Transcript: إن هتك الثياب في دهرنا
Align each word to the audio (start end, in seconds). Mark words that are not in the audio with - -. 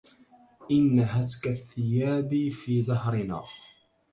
إن 0.71 0.99
هتك 0.99 1.47
الثياب 1.47 2.49
في 2.49 2.81
دهرنا 2.81 3.43